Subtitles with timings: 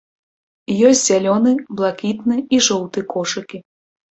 [0.87, 3.57] Ёсць зялёны, блакітны і жоўты кошыкі.